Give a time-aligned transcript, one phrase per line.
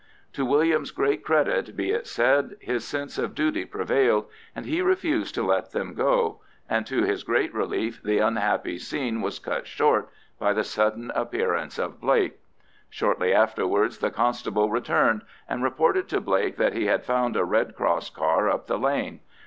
[0.33, 5.35] To William's great credit be it said, his sense of duty prevailed, and he refused
[5.35, 10.09] to let them go; and to his great relief the unhappy scene was cut short
[10.39, 12.39] by the sudden appearance of Blake.
[12.89, 17.75] Shortly afterwards the constable returned, and reported to Blake that he had found a Red
[17.75, 19.19] Cross car up the lane.